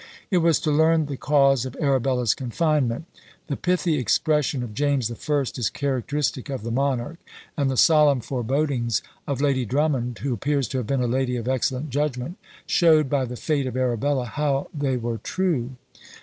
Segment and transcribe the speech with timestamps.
[0.31, 3.05] It was to learn the cause of Arabella's confinement.
[3.45, 7.19] The pithy expression of James the First is characteristic of the monarch;
[7.55, 11.47] and the solemn forebodings of Lady Drummond, who appears to have been a lady of
[11.47, 15.73] excellent judgment, showed, by the fate of Arabella, how they were true!